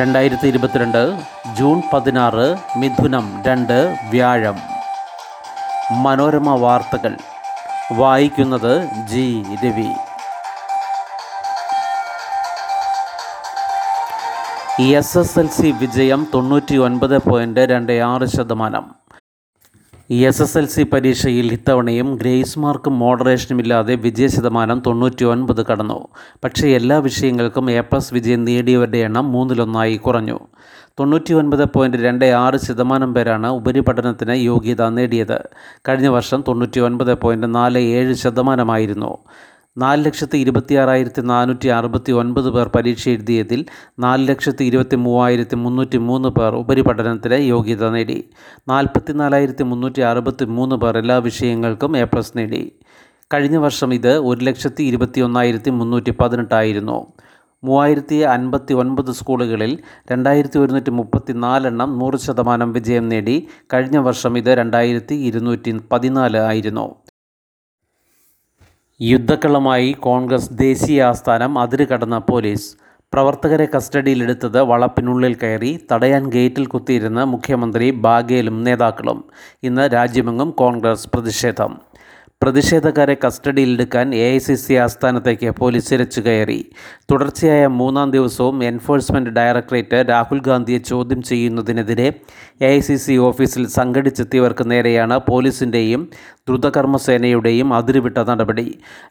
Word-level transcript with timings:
രണ്ടായിരത്തി 0.00 0.46
ഇരുപത്തിരണ്ട് 0.46 1.20
ജൂൺ 1.54 1.82
പതിനാറ് 1.92 2.56
മിഥുനം 2.76 3.42
രണ്ട് 3.46 3.96
വ്യാഴം. 4.10 4.58
മനോരമ 5.90 6.54
വാർത്തകൾ. 6.54 7.16
വായിക്കുന്നത് 7.92 8.88
G. 9.06 9.44
Ravi. 9.64 9.88
S 14.82 15.18
S 15.18 15.38
L 15.38 15.48
C 15.48 15.74
വിജയം 15.78 16.26
തൊണ്ണൂറ്റി 16.34 16.76
ഒൻപത് 16.76 17.18
പോയിന്റ് 17.18 17.60
രണ്ട് 17.60 17.92
ആറ് 17.92 18.26
ശതമാനം. 18.26 19.01
എസ് 20.10 20.42
എസ് 20.42 20.58
എൽ 20.58 20.66
സി 20.66 20.82
പരീക്ഷയിൽ 20.82 21.52
ഇത്തവണയും 21.52 22.16
ഗ്രേസ് 22.16 22.58
മാർക്കും 22.58 22.98
മോഡറേഷനും 22.98 23.60
ഇല്ലാതെ 23.60 23.94
വിജയ 23.94 24.26
ശതമാനം 24.26 24.82
തൊണ്ണൂറ്റി 24.86 25.24
ഒൻപത് 25.24 25.66
കടന്നു. 25.66 26.08
പക്ഷേ 26.44 26.68
എല്ലാ 26.68 26.98
വിഷയങ്ങൾക്കും 26.98 27.70
എ 27.70 27.80
പ്ലസ് 27.80 28.14
വിജയം 28.14 28.44
നേടിയവരുടെ 28.44 28.98
എണ്ണം 28.98 29.32
മൂന്നിലൊന്നായി 29.32 29.96
കുറഞ്ഞു. 29.96 30.40
തൊണ്ണൂറ്റി 31.00 31.32
ഒൻപത് 31.32 31.64
പോയിന്റ് 31.64 31.96
രണ്ട് 31.96 32.24
ആറ് 32.24 32.56
ശതമാനം 32.56 33.14
പേരാണ് 33.14 33.46
ഉപരിപഠനത്തിന് 33.46 34.32
യോഗ്യത 34.32 34.88
നേടിയത്. 34.88 35.42
കഴിഞ്ഞ 35.88 36.08
വർഷം 36.08 36.44
തൊണ്ണൂറ്റി 36.48 36.80
ഒൻപത് 36.80 37.14
പോയിന്റ് 37.14 37.54
നാല് 37.54 37.78
ഏഴ് 37.78 38.14
ശതമാനമായിരുന്നു. 38.14 39.18
നാല് 39.76 40.04
ലക്ഷത്തി 40.04 40.38
ഇരുപത്തിയാറായിരത്തി 40.38 41.20
നാനൂറ്റി 41.20 41.68
അറുപത്തി 41.68 42.12
ഒൻപത് 42.12 42.50
പേർ 42.50 42.68
പരീക്ഷ 42.68 43.08
എഴുതിയതിൽ 43.08 43.64
നാല് 43.98 44.28
ലക്ഷത്തി 44.28 44.64
ഇരുപത്തി 44.64 44.96
മൂവായിരത്തി 44.96 45.56
മുന്നൂറ്റി 45.56 45.98
മൂന്ന് 45.98 46.28
പേർ 46.28 46.54
ഉപരിപഠനത്തിന് 46.54 47.34
യോഗ്യത 47.34 47.88
നേടി. 47.88 48.30
നാൽപ്പത്തി 48.68 49.12
നാലായിരത്തി 49.12 49.62
മുന്നൂറ്റി 49.62 50.00
അറുപത്തി 50.00 50.44
മൂന്ന് 50.44 50.76
പേർ 50.76 50.98
എല്ലാ 50.98 51.18
വിഷയങ്ങൾക്കും 51.18 51.96
എ 51.96 52.04
പ്ലസ് 52.04 52.32
നേടി. 52.36 52.72
കഴിഞ്ഞ 53.34 53.56
വർഷം 53.56 53.94
ഇത് 53.94 54.18
ഒരു 54.18 54.44
ലക്ഷത്തി 54.44 54.82
ഇരുപത്തി 54.82 55.20
ഒന്നായിരത്തി 55.20 55.70
മുന്നൂറ്റി 55.70 56.10
പതിനെട്ടായിരുന്നു. 56.10 57.06
മൂവായിരത്തി 57.64 58.14
അൻപത്തി 58.14 58.74
ഒൻപത് 58.74 59.12
സ്കൂളുകളിൽ 59.12 59.78
രണ്ടായിരത്തി 60.12 60.58
ഒരുന്നൂറ്റി 60.58 60.90
മുപ്പത്തി 60.90 61.32
നാലെണ്ണം 61.32 61.98
നൂറ് 61.98 62.18
ശതമാനം 62.18 62.72
വിജയം 62.72 63.08
നേടി. 63.08 63.48
കഴിഞ്ഞ 63.74 63.96
വർഷം 63.96 64.38
ഇത് 64.38 64.50
രണ്ടായിരത്തി 64.50 65.14
ഇരുന്നൂറ്റി 65.14 65.80
പതിനാല് 65.92 66.36
ആയിരുന്നു. 66.36 67.01
യുദ്ധക്കളമായി 69.10 69.92
കോൺഗ്രസ് 69.92 70.50
ദേശീയ 70.58 71.02
ആസ്ഥാനം 71.02 71.58
അതിര് 71.58 71.84
കടന്ന 71.86 72.18
പോലീസ് 72.18 72.66
പ്രവർത്തകരെ 73.12 73.68
കസ്റ്റഡിയിലെടുത്തത് 73.74 74.58
വളപ്പിനുള്ളിൽ 74.60 75.34
കയറി 75.34 75.70
തടയാൻ 75.92 76.24
ഗേറ്റിൽ 76.28 76.66
കുത്തിയിരുന്ന 76.66 77.24
മുഖ്യമന്ത്രി 77.24 77.90
ബാഗേലും 77.90 78.64
നേതാക്കളും. 78.64 79.24
ഇന്ന് 79.62 79.84
രാജ്യമെങ്ങും 79.92 80.50
കോൺഗ്രസ് 80.50 81.08
പ്രതിഷേധം. 81.08 81.72
പ്രതിഷേധക്കാരെ 82.42 83.14
കസ്റ്റഡിയിലെടുക്കാൻ 83.24 84.06
എ 84.20 84.22
ഐ 84.36 84.38
സി 84.44 84.54
സി 84.62 84.74
ആസ്ഥാനത്തേക്ക് 84.84 85.48
പോലീസ് 85.58 85.90
ഇരച്ചു 85.96 86.20
കയറി. 86.24 86.58
തുടർച്ചയായ 87.10 87.64
മൂന്നാം 87.80 88.08
ദിവസവും 88.14 88.56
എൻഫോഴ്സ്മെന്റ് 88.70 89.32
ഡയറക്ടറേറ്റ് 89.36 89.98
രാഹുൽ 90.10 90.40
ഗാന്ധിയെ 90.48 90.80
ചോദ്യം 90.90 91.20
ചെയ്യുന്നതിനെതിരെ 91.28 92.08
എ 92.66 92.70
ഐ 92.78 92.80
സി 92.86 92.96
സി 93.04 93.16
ഓഫീസിൽ 93.28 93.66
സംഘടിച്ചെത്തിയവർക്ക് 93.76 94.66
നേരെയാണ് 94.72 95.18
പോലീസിന്റെയും 95.28 96.02
ദ്രുതകർമ്മസേനയുടെയും 96.48 97.70
അതിരുവിട്ട 97.78 98.18
നടപടി. 98.32 98.66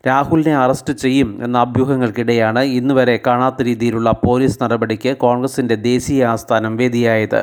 രാഹുലിനെ 0.09 0.55
അറസ്റ്റ് 0.65 0.95
ചെയ്യും 1.05 1.31
എന്ന 1.43 1.57
അഭ്യൂഹങ്ങൾക്കിടെയാണ് 1.67 2.63
ഇന്നുവരെ 2.81 3.17
കാണാത്ത 3.29 3.61
രീതിയിലുള്ള 3.71 4.11
പോലീസ് 4.27 4.61
നടപടിക്ക് 4.65 5.13
കോൺഗ്രസിന്റെ 5.25 5.75
ദേശീയ 5.89 6.29
ആസ്ഥാനം 6.35 6.75
വേദിയായത്. 6.77 7.41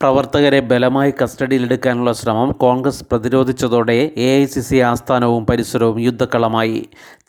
പ്രവർത്തകരെ 0.00 0.58
ബലമായി 0.70 1.12
കസ്റ്റഡിയിലെടുക്കാനുള്ള 1.20 2.10
ശ്രമം 2.18 2.48
കോൺഗ്രസ് 2.64 3.04
പ്രതിരോധിച്ചതോടെ 3.10 3.96
എ 4.24 4.26
ഐ 4.40 4.44
സി 4.54 4.62
സി 4.66 4.78
ആസ്ഥാനവും 4.88 5.42
പരിസരവും 5.50 5.98
യുദ്ധക്കളമായി. 6.06 6.80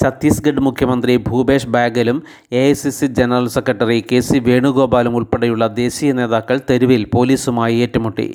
ഛത്തീസ്ഗഡ് 0.01 0.63
മുഖ്യമന്ത്രി 0.67 1.13
Bhupesh 1.29 1.71
ബാഗലും 1.75 2.17
A 2.59 2.63
I 2.71 2.73
C 2.81 2.91
C 2.97 3.07
general 3.19 3.47
secretary 3.55 3.97
K 4.11 4.19
C 4.19 4.39
വേണുഗോപാലും 4.49 5.15
ഉൾപ്പെടെയുള്ള 5.19 5.67
ദേശീയ 5.81 6.11
നേതാക്കൾ 6.19 6.59
തെരുവിൽ 6.69 7.05
പോലീസുമായി 7.15 7.79
ഏറ്റുമുട്ടി. 7.85 8.29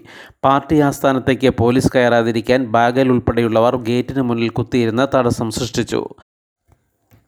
പാർട്ടി 0.46 0.78
ആസ്ഥാനത്തേക്ക് 0.88 1.52
പോലീസ് 1.62 1.94
കയറാതിരിക്കാൻ 1.96 2.62
ബാഗൽ 2.78 3.08
ഉൾപ്പെടെയുള്ളവർ 3.16 3.76
ഗേറ്റിന് 3.90 4.24
മുന്നിൽ 4.30 4.52
കുത്തിയിരുന്ന് 4.60 5.06
തടസ്സം 5.16 5.50
സൃഷ്ടിച്ചു. 5.60 6.02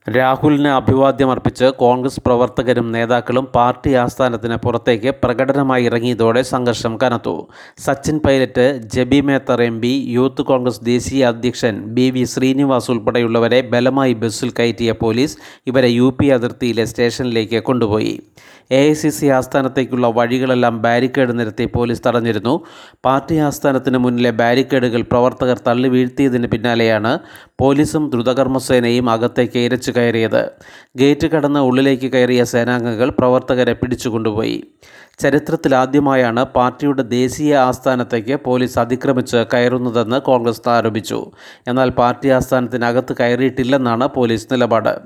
രാഹുലിന് 0.06 0.68
അഭിവാദ്യം 0.68 1.30
അർപ്പിച്ച് 1.30 1.66
കോൺഗ്രസ് 1.82 2.22
പ്രവർത്തകരും 2.24 2.88
നേതാക്കളും 2.92 3.44
പാർട്ടി 3.54 3.90
ആസ്ഥാനത്തിന് 4.00 4.56
പുറത്തേക്ക് 4.64 5.10
പ്രകടനമായി 5.22 5.84
ഇറങ്ങിയതോടെ 5.88 6.42
സംഘർഷം 6.50 6.94
കനത്തു. 7.02 7.34
Sachin 7.84 8.16
Pilot 8.24 8.66
Jebi 8.94 9.20
Mather 9.28 9.60
M 9.68 9.76
P 9.82 9.92
youth 10.16 10.44
Congress 10.50 10.84
ദേശീയ 10.90 11.30
അധ്യക്ഷൻ 11.32 11.76
ബി 11.98 12.06
വി 12.16 12.24
ശ്രീനിവാസ് 12.24 12.90
ഉൾപ്പെടെയുള്ളവരെ 12.94 13.60
ബലമായി 13.72 14.16
ബസ്സിൽ 14.24 14.52
കയറ്റിയ 14.58 14.92
പോലീസ് 15.04 15.38
ഇവരെ 15.66 15.90
യു 16.00 16.10
പി 16.20 16.28
അതിർത്തിയിലെ 16.36 16.86
സ്റ്റേഷനിലേക്ക് 16.92 17.62
കൊണ്ടുപോയി. 17.62 18.14
എ 18.70 18.80
ഐ 18.90 18.92
സി 18.92 19.08
സി 19.08 19.26
ആസ്ഥാനത്തേക്കുള്ള 19.38 20.06
വഴികളെല്ലാം 20.18 20.74
ബാരിക്കേഡ് 20.82 21.38
നിരത്തി 21.38 21.64
പോലീസ് 21.74 22.02
തടഞ്ഞിരുന്നു. 22.06 22.54
പാർട്ടി 23.06 23.36
ആസ്ഥാനത്തിന് 23.38 23.98
മുന്നിലെ 23.98 24.30
ബാരിക്കേഡുകൾ 24.30 25.02
പ്രവർത്തകർ 25.12 25.58
തള്ളി 25.68 25.88
വീഴ്ത്തിയതിന് 25.88 26.48
പിന്നാലെയാണ് 26.54 27.12
പോലീസും 27.62 28.10
ദ്രുതകർമ്മസേനയും 28.10 29.08
അകത്തേക്ക് 29.10 29.58
ഇരച്ചു 29.58 29.92
കയറിയത്. 29.96 30.42
ഗേറ്റ് 30.98 31.26
കടന്ന് 31.26 31.60
ഉള്ളിലേക്ക് 31.60 32.10
കയറിയ 32.16 32.44
സേനാംഗങ്ങൾ 32.44 33.10
പ്രവർത്തകരെ 33.10 33.72
പിടിച്ചുകൊണ്ടുപോയി 33.82 34.58
ചരിത്രത്തിലാദ്യമായാണ് 35.18 36.44
പാർട്ടിയുടെ 36.44 37.02
ദേശീയ 37.02 37.56
ആസ്ഥാനത്തേക്ക് 37.56 38.40
പോലീസ് 38.44 38.78
അതിക്രമിച്ച് 38.78 39.36
കയറുന്നതെന്ന് 39.36 40.20
കോൺഗ്രസ് 40.20 40.68
ആരോപിച്ചു. 40.68 41.30
എന്നാൽ 41.66 41.90
പാർട്ടി 41.90 42.28
ആസ്ഥാനത്തിനകത്ത് 42.28 43.16
കയറിയിട്ടില്ലെന്നാണ് 43.20 44.08
പോലീസ് 44.08 44.46
നിലപാട്. 44.52 45.00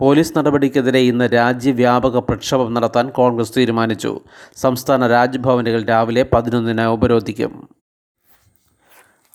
പോലീസ് 0.00 0.38
നടപടിക്കെതിരെ 0.38 0.98
ഇന്ന് 0.98 1.24
രാജ്യവ്യാപക 1.24 2.18
പ്രക്ഷോഭം 2.18 2.74
നടത്താൻ 2.74 3.08
കോൺഗ്രസ് 3.08 3.52
തീരുമാനിച്ചു. 3.56 4.20
സംസ്ഥാന 4.56 5.06
രാജ്ഭവനുകൾ 5.06 5.84
രാവിലെ 5.84 6.26
പതിനൊന്നിന് 6.32 6.80
ഉപരോധിക്കും. 6.80 7.68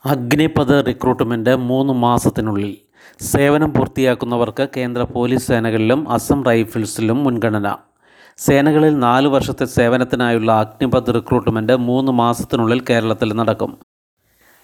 അഗ്നിപഥ 0.06 0.82
റിക്രൂട്ട്മെന്റ് 0.82 1.56
മൂന്ന് 1.56 1.94
മാസത്തിനുള്ളിൽ. 1.94 2.78
സേവനം 3.20 3.74
പൂർത്തിയാക്കുന്നവർക്ക് 3.74 4.68
കേന്ദ്ര 4.78 5.04
പോലീസ് 5.04 5.48
സേനകളിലും 5.48 6.10
അസം 6.10 6.46
റൈഫിൾസിലും 6.46 7.24
മുൻഗണന. 7.24 7.76
സേനകളിൽ 8.38 9.00
നാല് 9.00 9.28
വർഷത്തെ 9.28 9.66
സേവനത്തിനായുള്ള 9.66 10.52
അഗ്നിപഥ് 10.52 11.14
റിക്രൂട്ട്മെന്റ് 11.16 11.74
മൂന്ന് 11.74 12.12
മാസത്തിനുള്ളിൽ 12.12 12.80
കേരളത്തിൽ 12.90 13.34
നടക്കും. 13.34 13.72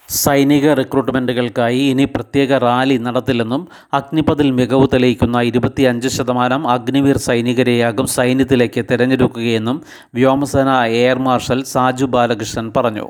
സൈനിക 0.09 0.73
റിക്രൂട്ട്മെന്റുകൾക്കായി 0.73 1.77
ഇനി 1.77 2.05
പ്രത്യേക 2.05 2.57
റാലി 2.57 2.97
നടത്തില്ലെന്നും 2.97 3.67
അഗ്നിപഥിൽ 3.93 4.51
മികവ് 4.51 4.87
തെളിയിക്കുന്ന 4.93 5.41
ഇരുപത്തിയഞ്ച് 5.41 6.07
ശതമാനം 6.07 6.67
അഗ്നിവീർ 6.67 7.17
സൈനികരെയാകും 7.17 8.07
സൈന്യത്തിലേക്ക് 8.07 8.85
തിരഞ്ഞെടുക്കുകയെന്നും 8.91 9.81
വ്യോമസേന 10.15 10.69
എയർ 10.69 11.19
മാർഷൽ 11.19 11.63
സാജു 11.63 12.05
ബാലകൃഷ്ണൻ 12.05 12.73
പറഞ്ഞു. 12.77 13.07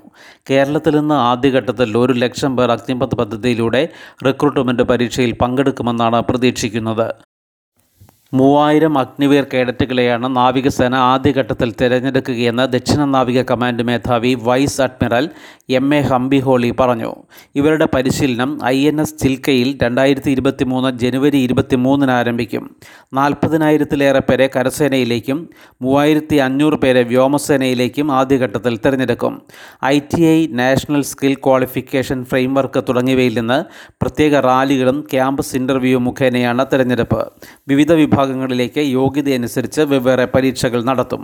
കേരളത്തിൽ 0.50 0.96
നിന്ന് 1.00 1.16
ആദ്യഘട്ടത്തിൽ 1.16 1.98
ഒരു 1.98 2.14
ലക്ഷം 2.14 2.58
പേർ 2.58 2.72
അഗ്നിപഥ് 2.72 3.16
പദ്ധതിയിലൂടെ 3.16 3.90
റിക്രൂട്ട്മെന്റ് 4.28 4.84
പരീക്ഷയിൽ 4.84 5.34
പങ്കെടുക്കുമെന്നാണ് 5.44 6.22
പ്രതീക്ഷിക്കുന്നത്. 6.22 7.28
മൂവായിരം 8.34 8.97
അഗ്നിവീർ 8.97 9.47
കേഡറ്റുകളെയാണ് 9.53 10.35
നാവികസേന 10.35 10.95
ആദ്യഘട്ടത്തിൽ 10.95 11.73
തിരഞ്ഞെടുക്കുകയെന്ന് 11.81 12.73
ദക്ഷിണ 12.73 13.06
നാവിക 13.06 13.41
കമാൻഡ് 13.41 13.84
മേധാവി 13.84 14.38
vice 14.41 14.81
admiral 14.81 15.29
M 15.69 15.95
A 15.95 16.01
Hambiholi 16.01 16.73
പറഞ്ഞു. 16.79 17.16
ഇവരുടെ 17.56 17.88
പരിശീലനം 17.95 18.59
ഐ 18.66 18.88
എൻ 18.88 19.01
എസ് 19.01 19.19
ചിൽക്കയിൽ 19.19 19.78
രണ്ടായിരത്തി 19.84 20.31
ഇരുപത്തി 20.31 20.63
മൂന്ന് 20.63 21.00
ജനുവരി 21.00 21.38
ഇരുപത്തി 21.38 21.75
മൂന്നിന് 21.75 22.12
ആരംഭിക്കും. 22.12 22.75
നാൽപ്പതിനായിരത്തിലേറെ 23.13 24.19
പേരെ 24.19 24.50
കരസേനയിലേക്കും 24.56 25.50
മൂവായിരത്തി 25.81 26.35
അഞ്ഞൂറ് 26.35 26.75
പേരെ 26.75 27.03
വ്യോമസേനയിലേക്കും 27.03 28.12
ആദ്യഘട്ടത്തിൽ 28.12 28.78
തിരഞ്ഞെടുക്കും. 28.85 29.41
I 29.85 30.00
T 30.00 30.22
I 30.22 30.47
national 30.47 31.01
skill 31.01 31.35
qualification 31.35 32.23
framework 32.23 32.84
തുടങ്ങിയവയിൽ 32.89 33.39
നിന്ന് 33.39 33.59
പ്രത്യേക 34.01 34.39
റാലികളും 34.39 35.07
ക്യാമ്പസ് 35.12 35.56
ഇന്റർവ്യൂ 35.56 36.00
മുഖേനയാണ് 36.00 36.66
തിരഞ്ഞെടുപ്പ്. 36.73 37.21
വിവിധ 37.68 37.92
വിഭാഗങ്ങളിലേക്ക് 38.19 38.80
യോഗ്യതയനുസരിച്ച് 38.80 39.81
വെവ്വേറെ 39.81 40.25
പരീക്ഷകൾ 40.25 40.83
നടത്തും. 40.83 41.21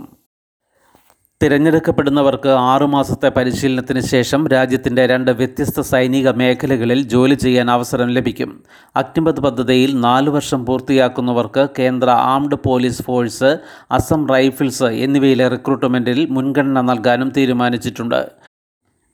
തിരഞ്ഞെടുക്കപ്പെടുന്നവർക്ക് 1.42 2.48
ആറുമാസത്തെ 2.48 3.28
പരിശീലനത്തിന് 3.28 4.00
ശേഷം 4.00 4.48
രാജ്യത്തിന്റെ 4.48 5.06
രണ്ട് 5.06 5.30
വ്യത്യസ്ത 5.30 5.80
സൈനിക 5.80 6.30
മേഖലകളിൽ 6.30 7.02
ജോലി 7.02 7.34
ചെയ്യാൻ 7.34 7.70
അവസരം 7.70 8.08
ലഭിക്കും. 8.08 8.62
അക്ടിമത് 8.96 9.40
പദ്ധതിയിൽ 9.40 10.00
നാല് 10.00 10.30
വർഷം 10.30 10.66
പൂർത്തിയാക്കുന്നവർക്ക് 10.66 11.68
കേന്ദ്ര 11.78 12.10
armed 12.10 12.58
police 12.66 13.02
force 13.02 13.58
Assam 13.90 14.28
rifles 14.28 14.84
എന്നിവയിലെ 14.84 15.48
റിക്രൂട്ട്മെന്റിൽ 15.48 16.26
മുൻഗണന 16.30 16.80
നൽകാനും 16.80 17.30
തീരുമാനിച്ചിട്ടുണ്ട്. 17.36 18.20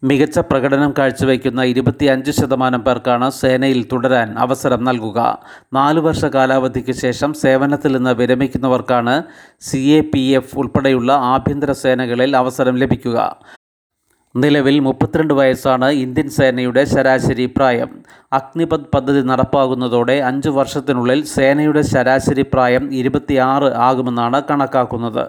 മികച്ച 0.03 0.39
പ്രകടനം 0.39 0.93
കാഴ്ചവെക്കുന്ന 0.99 1.61
ഇരുപത്തിയഞ്ച് 1.63 2.31
ശതമാനം 2.31 2.81
പേർക്കാണ് 2.87 3.27
സേനയിൽ 3.31 3.81
തുടരാൻ 3.93 4.29
അവസരം 4.45 4.81
നൽകുക. 4.85 5.19
നാല് 5.77 6.01
വർഷ 6.01 6.25
കാലാവധിക്ക് 6.25 6.95
ശേഷം 7.03 7.31
സേവനത്തിൽ 7.43 7.93
നിന്ന് 7.97 8.13
വിരമിക്കുന്നവർക്കാണ് 8.21 9.15
സി 9.61 9.81
എ 9.99 10.01
പി 10.13 10.23
എഫ് 10.39 10.57
ഉൾപ്പെടെയുള്ള 10.59 11.13
ആഭ്യന്തര 11.35 11.73
സേനകളിൽ 11.83 12.37
അവസരം 12.37 12.77
ലഭിക്കുക. 12.83 13.19
നിലവിൽ 14.35 14.77
മുപ്പത്തിരണ്ട് 14.81 15.35
വയസ്സാണ് 15.35 15.89
ഇന്ത്യൻ 16.05 16.29
സേനയുടെ 16.39 16.85
ശരാശരി 16.85 17.47
പ്രായം. 17.57 17.91
അഗ്നിപഥ് 18.39 18.91
പദ്ധതി 18.95 19.23
നടപ്പാകുന്നതോടെ 19.31 20.17
അഞ്ച് 20.31 20.49
വർഷത്തിനുള്ളിൽ 20.59 21.23
സേനയുടെ 21.35 21.83
ശരാശരി 21.93 22.47
പ്രായം 22.55 22.87
ഇരുപത്തിയാറ് 23.01 23.71
ആകുമെന്നാണ് 23.89 24.41
കണക്കാക്കുന്നത്. 24.51 25.25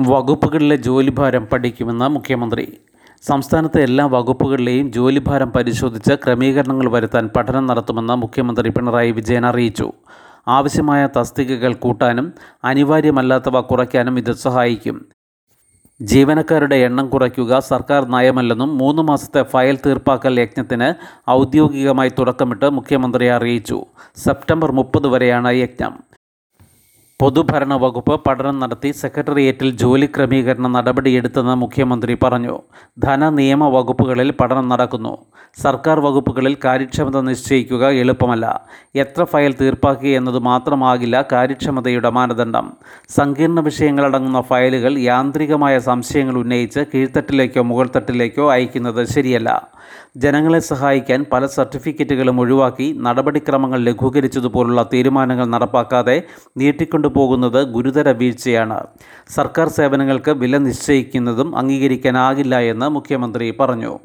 വകുപ്പുകളിലെ 0.00 0.76
ജോലിഭാരം 0.76 1.46
പഠിക്കുമെന്ന് 1.46 2.08
മുഖ്യമന്ത്രി. 2.08 2.78
സംസ്ഥാനത്തെ 3.22 3.82
എല്ലാ 3.82 4.06
വകുപ്പുകളിലെയും 4.06 4.92
ജോലിഭാരം 4.92 5.50
പരിശോധിച്ച് 5.50 6.12
ക്രമീകരണങ്ങൾ 6.12 6.90
വരുത്താൻ 6.90 7.30
പഠനം 7.36 7.66
നടത്തുമെന്ന് 7.66 8.14
മുഖ്യമന്ത്രി 8.14 8.68
പിണറായി 8.68 9.10
വിജയൻ 9.10 9.46
അറിയിച്ചു. 9.46 9.92
ആവശ്യമായ 10.48 11.08
തസ്തികകൾ 11.16 11.74
കൂട്ടാനും 11.74 12.32
അനിവാര്യമല്ലാത്തവ 12.64 13.60
കുറയ്ക്കാനും 13.60 14.18
ഇത് 14.18 14.32
സഹായിക്കും. 14.32 15.06
ജീവനക്കാരുടെ 16.02 16.76
എണ്ണം 16.76 17.08
കുറയ്ക്കുക 17.08 17.58
സർക്കാർ 17.58 18.08
നയമല്ലെന്നും 18.08 18.78
മൂന്ന് 18.78 19.02
മാസത്തെ 19.02 19.42
ഫയൽ 19.42 19.78
തീർപ്പാക്കൽ 19.86 20.40
യജ്ഞത്തിന് 20.40 20.94
ഔദ്യോഗികമായി 21.30 22.10
തുടക്കമിട്ട് 22.18 22.70
മുഖ്യമന്ത്രി 22.70 23.26
അറിയിച്ചു. 23.26 23.84
സെപ്റ്റംബർ 24.16 24.72
മുപ്പത് 24.72 25.08
വരെയാണ് 25.08 25.52
യജ്ഞം. 25.52 26.11
പൊതുഭരണ 27.20 27.74
വകുപ്പ് 27.74 28.20
പഠനം 28.26 28.58
നടത്തി 28.60 28.90
സെക്രട്ടേറിയറ്റിൽ 28.90 29.70
ജോലി 29.70 30.06
ക്രമീകരണ 30.06 30.66
നടപടിയെടുത്തെന്ന് 30.68 31.54
മുഖ്യമന്ത്രി 31.54 32.16
പറഞ്ഞു. 32.22 32.54
ധന 32.98 33.28
നിയമ 33.28 33.68
വകുപ്പുകളിൽ 33.68 34.30
പഠനം 34.30 34.68
നടക്കുന്നു. 34.68 35.12
സർക്കാർ 35.62 36.00
വകുപ്പുകളിൽ 36.00 36.56
കാര്യക്ഷമത 36.64 37.20
നിശ്ചയിക്കുക 37.20 37.88
എളുപ്പമല്ല. 37.88 38.46
എത്ര 38.94 39.24
ഫയൽ 39.24 39.54
തീർപ്പാക്കി 39.60 40.08
എന്നത് 40.08 40.38
മാത്രമാകില്ല 40.38 41.24
കാര്യക്ഷമതയുടെ 41.32 42.10
മാനദണ്ഡം. 42.10 42.72
സങ്കീർണ 43.08 43.60
വിഷയങ്ങളടങ്ങുന്ന 43.60 44.40
ഫയലുകൾ 44.40 44.98
യാന്ത്രികമായ 44.98 45.78
സംശയങ്ങൾ 45.78 46.38
ഉന്നയിച്ച് 46.38 46.80
കീഴ്ത്തട്ടിലേക്കോ 46.94 47.62
മുകൾത്തട്ടിലേക്കോ 47.62 48.52
അയക്കുന്നത് 48.52 49.04
ശരിയല്ല. 49.06 49.68
ജനങ്ങളെ 50.16 50.58
സഹായിക്കാൻ 50.58 51.24
പല 51.32 51.46
സർട്ടിഫിക്കറ്റുകളും 51.46 52.40
ഒഴിവാക്കി 52.40 52.96
നടപടിക്രമങ്ങൾ 53.00 53.78
ലഘൂകരിച്ചതുപോലുള്ള 53.78 54.82
തീരുമാനങ്ങൾ 54.92 55.44
നടപ്പാക്കാതെ 55.44 56.22
നീട്ടിക്കൊണ്ടു 56.58 57.01
പോകുന്നത് 57.08 57.68
ഗുരുതര 57.68 58.10
വീഴ്ചയാണ്. 58.10 58.86
സർക്കാർ 59.28 59.68
സേവനങ്ങൾക്ക് 59.68 60.30
വില 60.30 60.58
നിശ്ചയിക്കുന്നതും 60.58 61.56
അംഗീകരിക്കാനാകില്ല 61.56 62.58
എന്ന് 62.58 62.88
മുഖ്യമന്ത്രി 62.88 63.54
പറഞ്ഞു. 63.60 63.98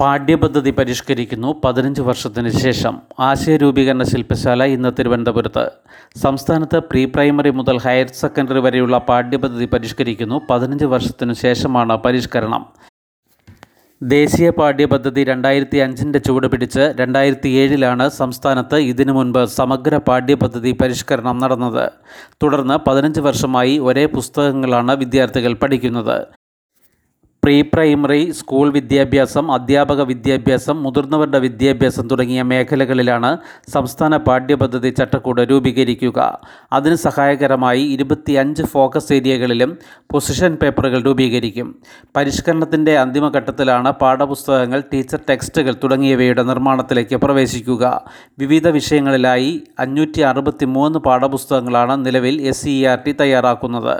പാഠ്യപദ്ധതി 0.00 0.70
പരിഷ്കരിക്കുന്നു 0.70 1.60
പതിനഞ്ച് 1.64 2.00
വർഷത്തിന് 2.00 2.48
ശേഷം. 2.48 2.98
ആശയരൂപീകരണ 3.20 4.02
ശില്പശാല 4.02 4.64
ഇന്ന് 4.64 4.92
തിരുവനന്തപുരത്ത്. 4.98 5.70
സംസ്ഥാനത്ത് 6.18 6.78
പ്രീ 6.78 7.04
പ്രൈമറി 7.04 7.50
മുതൽ 7.50 7.78
ഹയർ 7.78 8.06
സെക്കൻഡറി 8.08 8.58
വരെയുള്ള 8.58 8.98
പാഠ്യപദ്ധതി 8.98 9.64
പരിഷ്കരിക്കുന്നു 9.64 10.40
പതിനഞ്ച് 10.50 10.84
വർഷത്തിനു 10.84 11.32
ശേഷമാണ് 11.32 11.96
പരിഷ്കരണം. 11.96 12.66
ദേശീയ 14.02 14.50
പാഠ്യപദ്ധതി 14.50 15.24
രണ്ടായിരത്തി 15.24 15.78
അഞ്ചിന്റെ 15.78 16.18
ചുവട് 16.18 16.46
പിടിച്ച് 16.46 16.84
രണ്ടായിരത്തി 17.00 17.48
ഏഴിലാണ് 17.48 18.08
സംസ്ഥാനത്ത് 18.08 18.76
ഇതിനു 18.76 19.12
മുൻപ് 19.12 19.44
സമഗ്ര 19.44 19.96
പാഠ്യപദ്ധതി 19.96 20.72
പരിഷ്കരണം 20.72 21.38
നടന്നത്. 21.38 21.84
തുടർന്ന് 22.42 22.78
പതിനഞ്ച് 22.86 23.20
വർഷമായി 23.20 23.78
ഒരേ 23.78 24.06
പുസ്തകങ്ങളാണ് 24.06 24.92
വിദ്യാർത്ഥികൾ 24.92 25.52
പഠിക്കുന്നത്. 25.52 26.16
പ്രീ 27.42 27.62
പ്രൈമറി 27.62 28.30
സ്കൂൾ 28.30 28.70
വിദ്യാഭ്യാസം 28.70 29.52
അധ്യാപക 29.52 30.00
വിദ്യാഭ്യാസം 30.00 30.82
മുതിർന്നവരുടെ 30.82 31.38
വിദ്യാഭ്യാസം 31.38 32.08
തുടങ്ങിയ 32.08 32.42
മേഖലകളിലാണ് 32.42 33.30
സംസ്ഥാന 33.68 34.16
പാഠ്യപദ്ധതി 34.16 34.90
ചട്ടക്കൂട് 34.90 35.40
രൂപീകരിക്കുക. 35.50 36.18
അതിന് 36.72 36.94
സഹായകരമായി 36.94 37.80
ഇരുപത്തിയഞ്ച് 37.80 38.62
ഫോക്കസ് 38.62 39.12
ഏരിയകളിലും 39.12 39.78
പൊസിഷൻ 40.12 40.54
പേപ്പറുകൾ 40.54 41.02
രൂപീകരിക്കും. 41.02 41.74
പരിഷ്കരണത്തിന്റെ 42.16 42.98
അന്തിമഘട്ടത്തിലാണ് 42.98 43.92
പാഠപുസ്തകങ്ങൾ 43.92 44.82
ടീച്ചർ 44.92 45.20
ടെക്സ്റ്റുകൾ 45.30 45.74
തുടങ്ങിയവയുടെ 45.84 46.42
നിർമ്മാണത്തിലേക്ക് 46.42 47.16
പ്രവേശിക്കുക. 47.16 48.04
വിവിധ 48.38 48.68
വിഷയങ്ങളിലായി 48.68 49.62
അഞ്ഞൂറ്റി 49.78 50.22
പാഠപുസ്തകങ്ങളാണ് 51.08 52.06
നിലവിൽ 52.06 52.42
എസ് 52.42 52.64
സി 52.64 52.84
ആർ 52.84 52.98
ടി 53.06 53.12
തയ്യാറാക്കുന്നത്. 53.20 53.96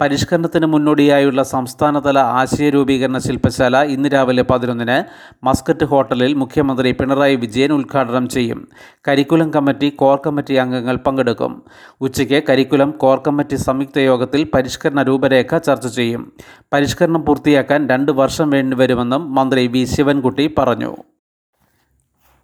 പരിഷ്കരണത്തിന് 0.00 0.66
മുന്നോടിയായുള്ള 0.66 1.42
സംസ്ഥാനതല 1.42 2.18
ആശയരൂപീകരണ 2.18 3.18
ശില്പശാല 3.18 3.82
ഇന്ന് 3.82 4.08
രാവിലെ 4.08 4.42
പതിനൊന്നിന് 4.42 5.04
മസ്കറ്റ് 5.44 5.84
ഹോട്ടലിൽ 5.84 6.34
മുഖ്യമന്ത്രി 6.34 6.92
പിണറായി 6.92 7.36
വിജയൻ 7.36 7.72
ഉദ്ഘാടനം 7.72 8.28
ചെയ്യും. 8.28 8.68
കരിക്കുലം 9.08 9.50
കമ്മിറ്റി 9.50 9.90
കോർ 9.90 10.20
കമ്മിറ്റി 10.26 10.54
അംഗങ്ങൾ 10.54 10.96
പങ്കെടുക്കും. 10.96 11.62
ഉച്ചയ്ക്ക് 12.00 12.42
കരിക്കുലം 12.48 12.90
കോർ 12.90 13.22
കമ്മിറ്റി 13.26 13.56
സംയുക്ത 13.56 13.98
യോഗത്തിൽ 13.98 14.46
പരിഷ്കരണ 14.54 15.02
രൂപരേഖ 15.02 15.58
ചർച്ച 15.58 15.86
ചെയ്യും. 15.86 16.32
പരിഷ്കരണം 16.72 17.24
പൂർത്തിയാക്കാൻ 17.24 17.88
രണ്ട് 17.88 18.12
വർഷം 18.12 18.50
വേണ്ടിവരുമെന്നും 18.50 19.34
മന്ത്രി 19.34 19.66
വി. 19.66 19.84
ശിവൻകുട്ടി 19.84 20.54
പറഞ്ഞു. 20.58 20.96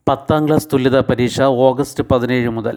പത്താം 0.08 0.46
ക്ലാസ് 0.46 0.68
തുല്യതാ 0.72 1.00
പരീക്ഷ 1.00 1.42
ഓഗസ്റ്റ് 1.42 2.04
പതിനേഴ് 2.10 2.48
മുതൽ. 2.48 2.76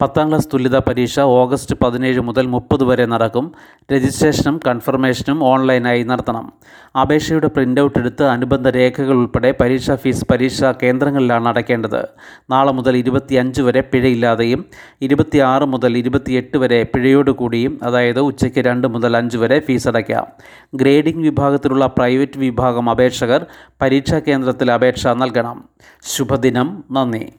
പത്താം 0.00 0.28
ക്ലാസ് 0.28 0.48
തുല്യതാ 0.52 0.80
പരീക്ഷ 0.88 1.20
ഓഗസ്റ്റ് 1.20 1.76
പതിനേഴ് 1.82 2.20
മുതൽ 2.20 2.46
മുപ്പത് 2.46 2.84
വരെ 2.84 3.06
നടക്കും. 3.06 3.52
രജിസ്ട്രേഷനും 3.92 4.60
കൺഫർമേഷനും 4.66 5.44
ഓൺലൈനായി 5.44 6.02
നടത്തണം. 6.02 6.52
അപേക്ഷയുടെ 7.00 7.46
പ്രിന്റ് 7.46 7.80
ഔട്ട് 7.80 7.98
എടുത്ത് 7.98 8.22
അനുബന്ധ 8.22 8.68
രേഖകൾ 8.68 9.12
ഉൾപ്പെടെ 9.12 9.54
പരീക്ഷാ 9.60 9.94
ഫീസ് 9.94 10.24
പരീക്ഷാ 10.32 10.74
കേന്ദ്രങ്ങളിലാണ് 10.82 11.48
അടയ്ക്കേണ്ടത്. 11.48 12.08
നാളെ 12.50 12.72
മുതൽ 12.72 12.96
ഇരുപത്തിയഞ്ച് 12.96 13.62
വരെ 13.62 13.80
പിഴയില്ലാതെയും 13.80 14.64
ഇരുപത്തിയാറ് 15.02 15.64
മുതൽ 15.64 15.98
ഇരുപത്തിയെട്ട് 15.98 16.58
വരെ 16.58 16.82
പിഴയോട് 16.82 17.30
കൂടിയും 17.30 17.80
അതായത് 17.82 18.20
ഉച്ചയ്ക്ക് 18.20 18.58
രണ്ട് 18.58 18.88
മുതൽ 18.88 19.16
അഞ്ച് 19.16 19.36
വരെ 19.36 19.58
ഫീസ് 19.60 19.88
അടയ്ക്കാം. 19.88 20.26
ഗ്രേഡിംഗ് 20.74 21.24
വിഭാഗത്തിലുള്ള 21.28 21.86
പ്രൈവറ്റ് 21.86 22.38
വിഭാഗം 22.38 22.90
അപേക്ഷകർ 22.90 23.46
പരീക്ഷാ 23.82 24.20
കേന്ദ്രത്തിൽ 24.28 24.72
അപേക്ഷ 24.72 25.06
നൽകണം. 25.06 25.64
ശുഭദിനം. 26.02 26.84
നന്ദി. 26.90 27.32